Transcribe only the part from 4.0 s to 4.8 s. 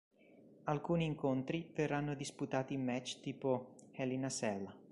in a Cell.